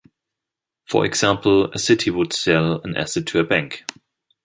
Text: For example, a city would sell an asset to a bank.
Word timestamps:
For 0.89 1.05
example, 1.05 1.65
a 1.71 1.77
city 1.77 2.09
would 2.09 2.33
sell 2.33 2.81
an 2.81 2.97
asset 2.97 3.27
to 3.27 3.39
a 3.39 3.43
bank. 3.43 3.83